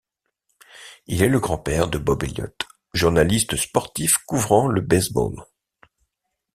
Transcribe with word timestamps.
Il 1.05 1.21
est 1.21 1.29
le 1.29 1.39
grand-père 1.39 1.87
de 1.87 1.99
Bob 1.99 2.23
Elliott, 2.23 2.65
journaliste 2.91 3.55
sportif 3.55 4.17
couvrant 4.17 4.67
le 4.67 4.81
baseball. 4.81 5.45